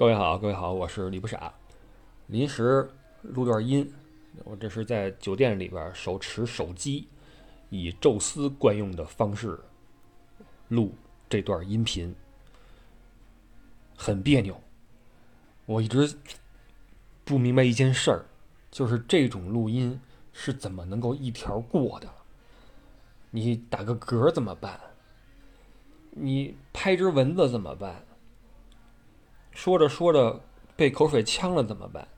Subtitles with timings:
[0.00, 1.52] 各位好，各位好，我是李不傻，
[2.28, 3.92] 临时录段音。
[4.44, 7.06] 我这是在酒店里边手持手机，
[7.68, 9.60] 以宙斯惯用的方式
[10.68, 10.94] 录
[11.28, 12.16] 这段音频，
[13.94, 14.58] 很别扭。
[15.66, 16.16] 我一直
[17.22, 18.24] 不明白一件事儿，
[18.70, 20.00] 就是这种录音
[20.32, 22.08] 是怎么能够一条过的？
[23.30, 24.80] 你打个嗝怎么办？
[26.12, 28.02] 你拍只蚊子怎么办？
[29.60, 30.40] 说着说着
[30.74, 32.08] 被口水呛了怎么办？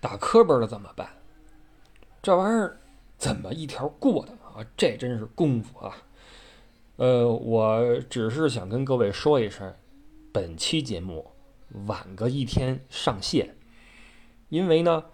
[0.00, 1.08] 打磕巴了怎么办？
[2.20, 2.80] 这玩意儿
[3.16, 4.66] 怎么一条过的啊？
[4.76, 5.96] 这真是功夫啊！
[6.96, 9.72] 呃，我只是想跟各位说一声，
[10.32, 11.30] 本期节目
[11.86, 13.54] 晚个一天上线，
[14.48, 15.04] 因为呢，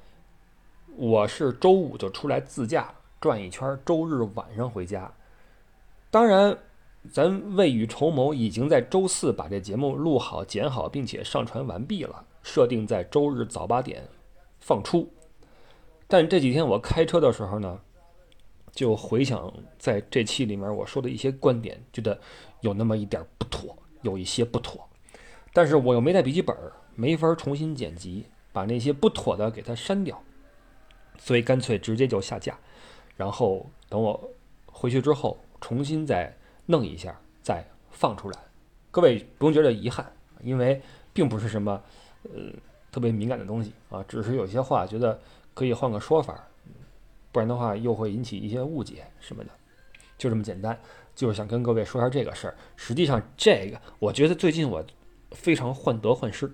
[0.97, 5.13] 我是周五就出来自驾转一圈，周日晚上回家。
[6.11, 6.57] 当然。
[7.13, 14.07] 咱未雨绸缪，已经在周四把这节目录好、剪好，并且上传完毕了，设定在周日早八点
[14.61, 15.09] 放出。
[16.07, 17.81] 但这几天我开车的时候呢，
[18.73, 22.21] 就回想在这期里面我说的一些观点，觉得
[22.61, 24.89] 有那么一点不妥，有一些不妥。
[25.53, 26.57] 但是我又没带笔记本，
[26.95, 30.23] 没法重新剪辑，把那些不妥的给它删掉，
[31.19, 32.59] 所以干脆直接就下架，
[33.17, 34.31] 然后等我
[34.67, 36.37] 回去之后重新再。
[36.67, 38.39] 弄一下再放出来，
[38.91, 40.05] 各位不用觉得遗憾，
[40.43, 41.81] 因为并不是什么
[42.25, 42.53] 呃
[42.91, 45.19] 特别敏感的东西啊，只是有些话觉得
[45.55, 46.45] 可以换个说法，
[47.31, 49.51] 不然的话又会引起一些误解什么的，
[50.19, 50.77] 就这么简单，
[51.15, 52.57] 就是想跟各位说一下这个事儿。
[52.75, 54.85] 实际上这个我觉得最近我
[55.31, 56.53] 非常患得患失，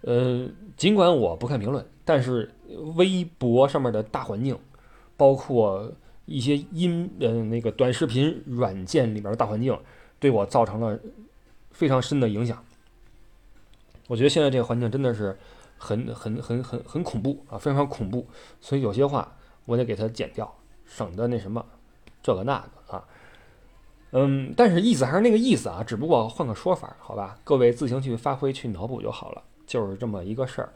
[0.00, 2.52] 呃，尽管我不看评论，但是
[2.96, 4.58] 微博上面的大环境，
[5.16, 5.92] 包括。
[6.26, 9.78] 一些音呃那个短视频软件里边的大环境，
[10.18, 10.98] 对我造成了
[11.70, 12.62] 非常深的影响。
[14.06, 15.38] 我觉得现在这个环境真的是
[15.76, 18.26] 很很很很很恐怖啊，非常恐怖。
[18.60, 20.54] 所以有些话我得给它剪掉，
[20.84, 21.64] 省得那什么
[22.22, 23.04] 这个那个啊。
[24.12, 27.38] 嗯，但是意思还是那个意思啊，只不过换个说法，好吧？
[27.42, 30.72] 各位自行去发挥去脑补就好了，就是这么一个事儿。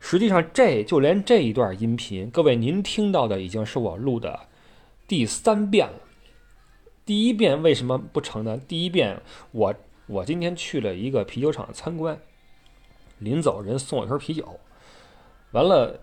[0.00, 4.40] 实际上，这就连这一段音频，各位您听到的已经是我录的。
[5.08, 6.00] 第三遍了，
[7.06, 8.60] 第一遍为什么不成呢？
[8.68, 9.74] 第一遍我
[10.06, 12.20] 我今天去了一个啤酒厂参观，
[13.18, 14.60] 临走人送我一瓶啤酒，
[15.52, 16.00] 完了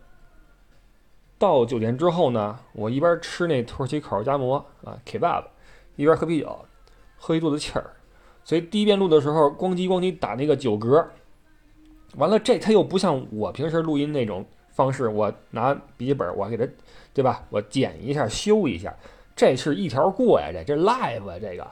[1.38, 5.46] 到酒店之后呢，我一边吃那土耳其烤肉夹馍啊 kebab，
[5.96, 6.66] 一边喝啤酒，
[7.16, 7.94] 喝一肚子气儿，
[8.44, 11.06] 所以第一遍录的时候咣叽咣叽打那个酒嗝，
[12.16, 16.68] 完了这他又不像我平时录音那种方式，我拿笔记本我给它。
[17.16, 17.46] 对吧？
[17.50, 18.94] 我剪一下，修一下，
[19.38, 21.64] 这是一条过呀，这这 live 啊，这个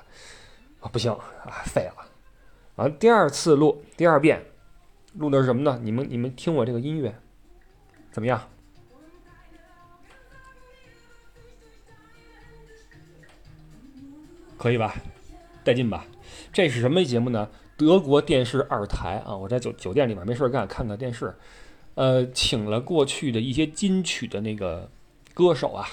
[0.80, 2.08] 啊不行啊，废了。
[2.76, 4.42] 完第二次录，第二遍
[5.16, 5.78] 录的是什么呢？
[5.84, 7.14] 你们你们听我这个音乐
[8.10, 8.42] 怎么样？
[14.58, 14.96] 可以吧？
[15.62, 16.06] 带劲吧？
[16.54, 17.50] 这是什么节目呢？
[17.76, 21.36] 德国电视二台啊，我在酒酒店里面没事干，看看电视。
[21.96, 24.90] 呃，请了过去的一些金曲的那个。
[25.36, 25.88] 歌手啊，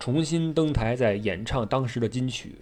[0.00, 2.56] 重新登台在演唱当时的金曲，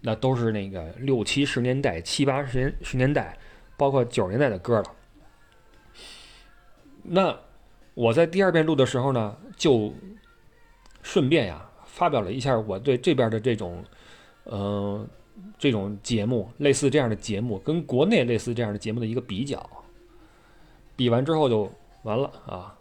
[0.00, 3.36] 那都是那个六七十年代、七八十年十年代，
[3.76, 4.84] 包括九十年代的歌了。
[7.02, 7.38] 那
[7.92, 9.92] 我在第二遍录的时候呢，就
[11.02, 13.84] 顺便呀发表了一下我对这边的这种，
[14.46, 15.06] 嗯，
[15.58, 19.68] 这种节目，类似这样的节目，跟国内类似这样的节目的一个比较。
[20.96, 21.70] 比完之后就
[22.02, 22.74] 完了啊，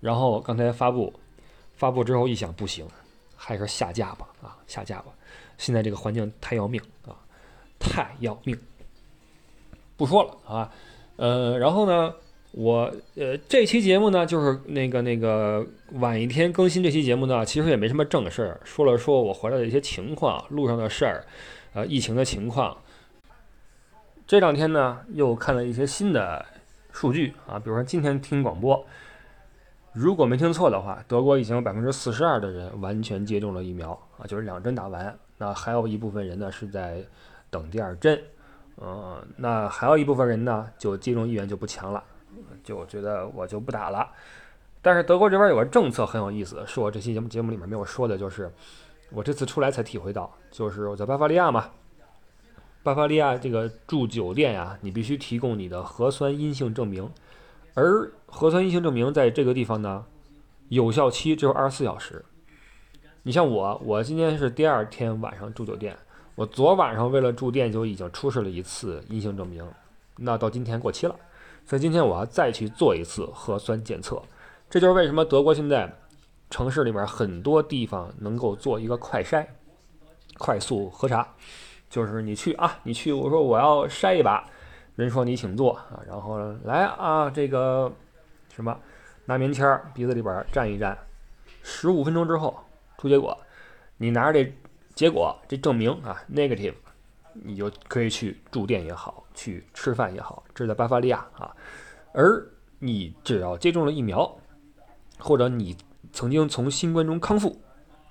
[0.00, 1.12] 然后刚才发布。
[1.74, 2.84] 发布之后一想不行，
[3.36, 5.12] 还是下架吧啊，下架吧！
[5.58, 7.14] 现在这个环境太要命啊，
[7.78, 8.58] 太要命！
[9.96, 10.72] 不说了啊，
[11.14, 12.12] 呃，然后呢，
[12.50, 15.64] 我呃这期节目呢，就是那个那个
[16.00, 21.24] 晚一天更新这期节目呢，其实也没什么正事儿，说了说我回来的一些情况，路上的事儿，
[21.74, 22.76] 呃，疫情的情况。
[24.26, 26.44] 这两天呢，又看了一些新的
[26.98, 28.84] 数据啊，比如说今天听广播。
[29.92, 35.16] 如果没听错的话，德国已经有百分之四十二的人完全接种了疫苗啊，就是两针打完。
[35.36, 37.04] 那还有一部分人呢是在
[37.50, 38.20] 等第二针，
[38.78, 42.02] 嗯，那还有一部分人呢就接种意愿就不强了，
[42.64, 44.10] 就觉得我就不打了。
[44.82, 48.52] 但是德国这边有个政策很有意思，是我这期节目节目里面没有说的，就是
[49.12, 51.70] 我这次出来才体会到，就是我在巴伐利亚嘛，
[52.88, 57.06] 巴伐利亚这个住酒店呀，你必须提供你的核酸阴性证明。
[57.74, 60.06] 而核酸阴性证明在这个地方呢，
[60.70, 62.24] 有效期只有二十四小时。
[63.24, 65.98] 你像我，我今天是第二天晚上住酒店，
[66.34, 69.62] 我昨晚上为了住店就已经出示了一次阴性证明，
[70.16, 71.14] 那到今天过期了，
[71.66, 74.22] 所以今天我要再去做一次核酸检测。
[74.70, 75.94] 这就是为什么德国现在
[76.48, 79.46] 城市里面很多地方能够做一个快筛、
[80.38, 81.34] 快速核查，
[81.88, 84.48] 就是你去啊，你去，我说我要筛一把，
[84.96, 87.92] 人说你请坐啊，然后来啊，这个
[88.54, 88.78] 什么
[89.24, 90.96] 拿棉签儿鼻子里边蘸一蘸，
[91.62, 92.58] 十五分钟之后
[92.98, 93.36] 出结果，
[93.96, 94.52] 你拿着这
[94.94, 96.74] 结果这证明啊，negative。
[97.40, 101.54] 你就可以去住店也好，去吃饭也好，这是在巴伐利亚啊。
[102.12, 102.44] 而
[102.80, 104.36] 你只要接种了疫苗，
[105.20, 105.76] 或者你
[106.12, 107.56] 曾经从新冠中康复，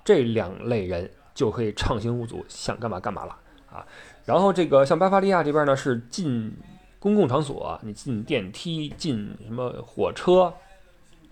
[0.02, 3.36] 这两类人就可以畅行无阻，想干嘛干嘛了
[3.72, 3.86] 啊。
[4.24, 6.52] 然后这个像巴伐利亚这边呢，是进
[6.98, 10.52] 公共场所，你进电梯、进什么火车、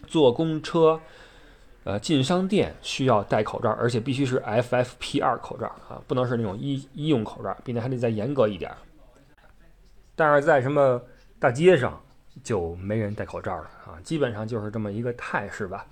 [0.07, 1.01] 坐公车。
[1.85, 8.69] 呃，进商店需要戴口罩，而且必须是 FFP2 口罩啊，不能是那种医医用口罩，并且还得再严格一点。
[10.17, 11.01] 但是在什么
[11.39, 11.97] 大街上
[12.43, 15.87] 就没人戴口罩了啊，基本上就是这么一个态势吧。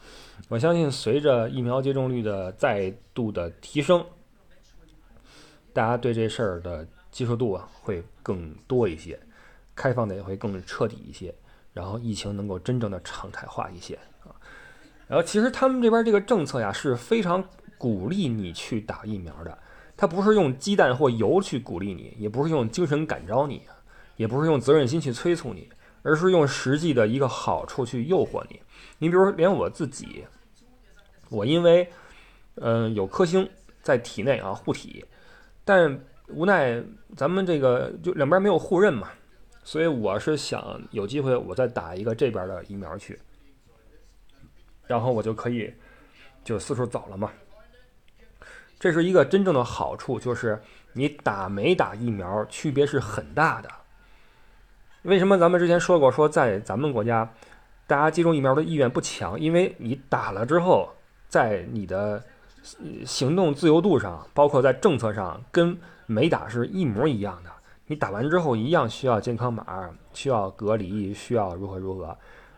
[0.48, 4.04] 我相信随着疫苗接种率的再度的提升，
[5.74, 9.18] 大家对这事儿的接受度啊会更多一些，
[9.74, 11.34] 开放的也会更彻底一些，
[11.72, 14.30] 然后疫情能够真正的常态化一些啊。
[15.08, 17.44] 然后其实他们这边这个政策呀是非常
[17.76, 19.58] 鼓励你去打疫苗的，
[19.96, 23.62] 他不是用鸡蛋或油去鼓励你，也不是用精神感召你，
[24.16, 25.68] 也不是用责任心去催促你，
[26.02, 28.60] 而是用实际的一个好处去诱惑你。
[28.98, 30.24] 你比如说，连我自己，
[31.28, 31.90] 我因为
[32.54, 33.48] 嗯有颗星
[33.82, 35.04] 在体内啊护体，
[35.64, 36.82] 但无奈
[37.16, 39.08] 咱们这个就两边没有互认嘛，
[39.62, 43.18] 所以我是想有机会我再打一个这边的疫苗去。
[44.86, 45.72] 然后我就可以
[46.44, 47.32] 就四处走了嘛。
[48.78, 50.60] 这是一个真正的好处，就是
[50.92, 53.70] 你打没打疫苗区别是很大的。
[55.02, 57.32] 为什么咱们之前说过，说在咱们国家，
[57.86, 60.92] 大家接种疫苗的意愿不强，因为你打了之后，
[61.28, 62.22] 在你的
[63.04, 67.50] 行动自由度上，包括在政策上，跟没打是一模一样的。
[67.86, 72.16] 你打完之后一样需要健康码，需要隔离，需要如何如何，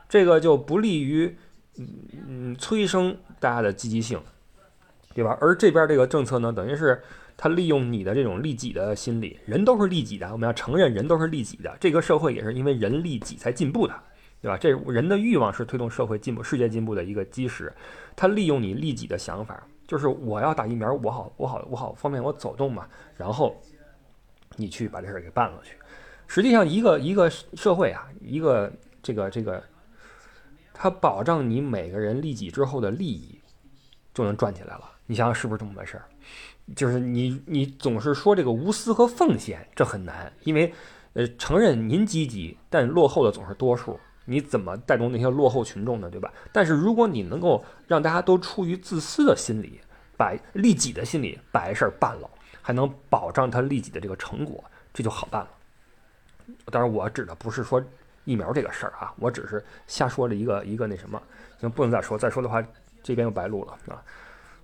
[0.08, 1.36] 这个就不利于。
[1.78, 1.86] 嗯
[2.26, 4.18] 嗯，催生大家的积极性，
[5.12, 5.36] 对吧？
[5.42, 6.98] 而这边这个政策呢，等于是
[7.36, 11.76] 他利用你的这种利己的心理，人都是利己的，我们要承认人都是利己的。
[11.78, 13.94] 这个社会也是因为人利己才进步的，
[14.40, 14.56] 对吧？
[14.56, 17.70] 这人的欲望是推动社会进步、世界进步的一个基石。
[18.16, 22.88] 他利用你利己的想法，就是我要打疫苗，我好我好我好方便我走动嘛。
[23.16, 23.56] 然后
[24.56, 25.76] 你去把这事儿给办了去。
[26.26, 28.72] 实际上，一个一个社会啊，一个
[29.02, 29.62] 这个这个。
[30.78, 33.40] 它保障你每个人利己之后的利益
[34.12, 36.04] 就能赚起来了，你想想是不是这么回事儿？
[36.76, 40.70] 就是你你总是说这个无私和奉献，这很难，因为
[41.14, 46.10] 呃承认您积极，但落后的总是多数，你怎么带动那些落后群众呢？
[46.10, 46.30] 对吧？
[46.52, 49.80] 但是如果你能够让大家都出于自私的心理，
[50.18, 52.28] 把利己的心理把事儿办了，
[52.60, 54.62] 还能保障他利己的这个成果，
[54.92, 55.48] 这就好办了。
[56.66, 57.82] 当然，我指的不是说。
[58.28, 61.22] 疫苗这个事儿啊，我只是瞎说了一个一个那什么，
[61.60, 62.60] 行，不能再说，再说的话，
[63.00, 64.02] 这边又白录了啊。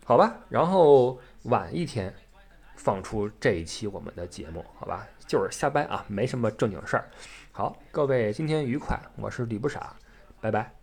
[0.04, 2.12] 好吧，然后晚一天
[2.74, 7.08] 放出这一期我们的节目，好吧，就是瞎掰啊，没什么正经事儿。
[7.54, 9.94] 好，各位今天愉快，我是李不傻，
[10.40, 10.81] 拜拜。